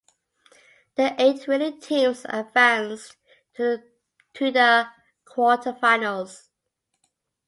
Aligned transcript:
The 0.95 1.13
eight 1.21 1.47
winning 1.47 1.79
teams 1.79 2.25
advanced 2.27 3.17
to 3.53 3.83
the 4.33 4.87
quarterfinals. 5.27 6.47